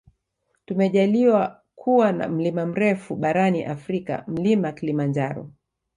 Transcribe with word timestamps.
Tumejaliwa 0.65 1.61
kuwa 1.75 2.11
na 2.11 2.27
mlima 2.27 2.65
mrefu 2.65 3.15
barani 3.15 3.63
afrika 3.65 4.23
mlima 4.27 4.71
kilimanjaro 4.71 5.51